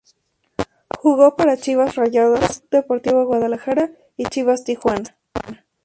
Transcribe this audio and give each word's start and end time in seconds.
Jugó 0.97 1.35
para 1.35 1.57
Chivas 1.57 1.93
Rayadas, 1.95 2.61
Club 2.61 2.69
Deportivo 2.81 3.25
Guadalajara 3.27 3.91
y 4.17 4.25
Chivas 4.25 4.63
Tijuana. 4.63 5.15